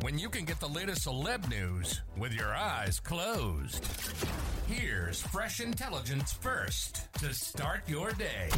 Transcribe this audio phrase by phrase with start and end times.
[0.00, 3.86] when you can get the latest celeb news with your eyes closed?
[4.66, 8.50] Here's fresh intelligence first to start your day.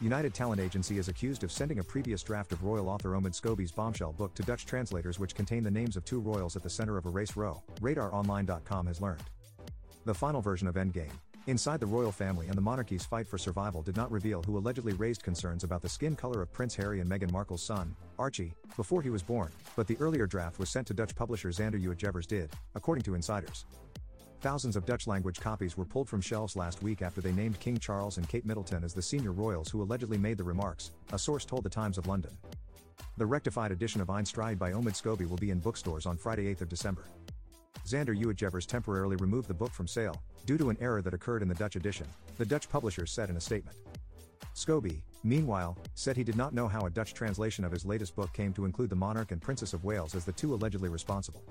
[0.00, 3.72] United Talent Agency is accused of sending a previous draft of royal author Omid Scobie's
[3.72, 6.98] bombshell book to Dutch translators which contain the names of two royals at the center
[6.98, 9.22] of a race row, RadarOnline.com has learned.
[10.04, 11.10] The final version of Endgame,
[11.48, 14.94] Inside the royal family and the monarchy's fight for survival did not reveal who allegedly
[14.94, 19.00] raised concerns about the skin color of Prince Harry and Meghan Markle's son, Archie, before
[19.00, 22.50] he was born, but the earlier draft was sent to Dutch publisher Xander Uitgevers did,
[22.74, 23.64] according to insiders.
[24.40, 27.78] Thousands of Dutch language copies were pulled from shelves last week after they named King
[27.78, 31.44] Charles and Kate Middleton as the senior royals who allegedly made the remarks, a source
[31.44, 32.36] told the Times of London.
[33.18, 36.68] The rectified edition of Eindspel by Omid Scobie will be in bookstores on Friday 8
[36.68, 37.04] December.
[37.84, 41.48] Xander Uitgevers temporarily removed the book from sale, due to an error that occurred in
[41.48, 42.06] the Dutch edition,
[42.38, 43.76] the Dutch publisher said in a statement.
[44.54, 48.32] Scobie, meanwhile, said he did not know how a Dutch translation of his latest book
[48.32, 51.42] came to include the monarch and Princess of Wales as the two allegedly responsible.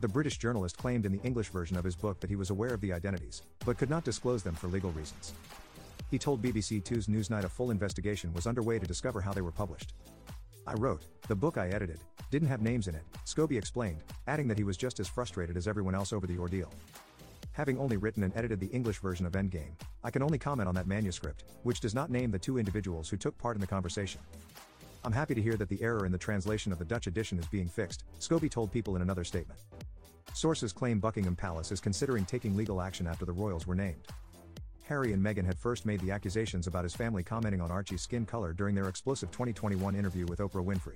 [0.00, 2.74] The British journalist claimed in the English version of his book that he was aware
[2.74, 5.32] of the identities, but could not disclose them for legal reasons.
[6.10, 9.50] He told BBC Two's Newsnight a full investigation was underway to discover how they were
[9.50, 9.94] published.
[10.68, 12.00] I wrote, the book I edited,
[12.30, 15.68] didn't have names in it, Scobie explained, adding that he was just as frustrated as
[15.68, 16.72] everyone else over the ordeal.
[17.52, 20.74] Having only written and edited the English version of Endgame, I can only comment on
[20.74, 24.20] that manuscript, which does not name the two individuals who took part in the conversation.
[25.04, 27.46] I'm happy to hear that the error in the translation of the Dutch edition is
[27.46, 29.60] being fixed, Scobie told people in another statement.
[30.34, 34.08] Sources claim Buckingham Palace is considering taking legal action after the royals were named.
[34.86, 38.24] Harry and Meghan had first made the accusations about his family commenting on Archie's skin
[38.24, 40.94] color during their explosive 2021 interview with Oprah Winfrey.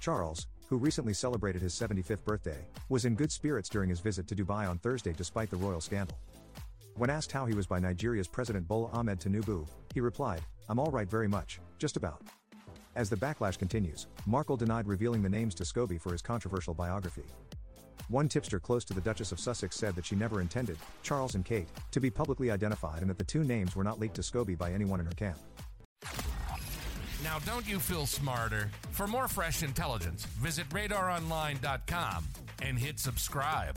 [0.00, 2.58] Charles, who recently celebrated his 75th birthday,
[2.88, 6.18] was in good spirits during his visit to Dubai on Thursday despite the royal scandal.
[6.96, 11.08] When asked how he was by Nigeria's President Bola Ahmed Tinubu, he replied, I'm alright
[11.08, 12.22] very much, just about.
[12.96, 17.24] As the backlash continues, Markle denied revealing the names to Scobie for his controversial biography.
[18.08, 21.44] One tipster close to the Duchess of Sussex said that she never intended, Charles and
[21.44, 24.56] Kate, to be publicly identified and that the two names were not leaked to Scobie
[24.56, 25.38] by anyone in her camp.
[27.24, 28.70] Now, don't you feel smarter?
[28.92, 32.24] For more fresh intelligence, visit radaronline.com
[32.62, 33.76] and hit subscribe.